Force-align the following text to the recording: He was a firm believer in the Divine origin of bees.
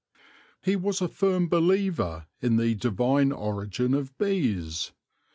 He 0.63 0.75
was 0.75 0.99
a 0.99 1.07
firm 1.07 1.47
believer 1.47 2.25
in 2.41 2.57
the 2.57 2.73
Divine 2.73 3.31
origin 3.31 3.93
of 3.93 4.17
bees. 4.17 4.93